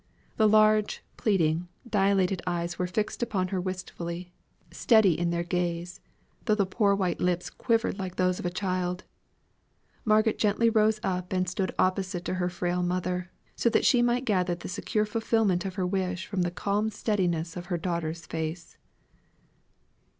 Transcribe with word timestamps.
The 0.37 0.49
large, 0.49 1.03
pleading, 1.15 1.67
dilated 1.87 2.41
eyes 2.47 2.79
were 2.79 2.87
fixed 2.87 3.21
upon 3.21 3.49
her 3.49 3.61
wistfully, 3.61 4.33
steady 4.71 5.13
in 5.19 5.29
their 5.29 5.43
gaze, 5.43 6.01
though 6.45 6.55
the 6.55 6.65
poor 6.65 6.95
white 6.95 7.19
lips 7.19 7.51
quivered 7.51 7.99
like 7.99 8.15
those 8.15 8.39
of 8.39 8.45
a 8.47 8.49
child. 8.49 9.03
Margaret 10.03 10.39
gently 10.39 10.71
rose 10.71 10.99
up 11.03 11.31
and 11.31 11.47
stood 11.47 11.71
opposite 11.77 12.25
to 12.25 12.33
her 12.41 12.49
frail 12.49 12.81
mother; 12.81 13.29
so 13.55 13.69
that 13.69 13.85
she 13.85 14.01
might 14.01 14.25
gather 14.25 14.55
the 14.55 14.67
secure 14.67 15.05
fulfilment 15.05 15.65
of 15.65 15.75
her 15.75 15.85
wish 15.85 16.25
from 16.25 16.41
the 16.41 16.49
calm 16.49 16.89
steadiness 16.89 17.55
of 17.55 17.67
her 17.67 17.77
daughter's 17.77 18.25
face. 18.25 18.79